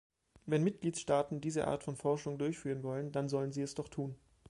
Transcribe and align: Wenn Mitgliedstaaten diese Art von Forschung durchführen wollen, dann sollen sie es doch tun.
Wenn 0.47 0.63
Mitgliedstaaten 0.63 1.41
diese 1.41 1.67
Art 1.67 1.83
von 1.83 1.95
Forschung 1.95 2.39
durchführen 2.39 2.81
wollen, 2.81 3.11
dann 3.11 3.29
sollen 3.29 3.51
sie 3.51 3.61
es 3.61 3.75
doch 3.75 3.87
tun. 3.87 4.15